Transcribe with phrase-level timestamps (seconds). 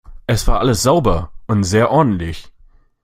[0.25, 2.51] Es war alles sauber und sehr ordentlich!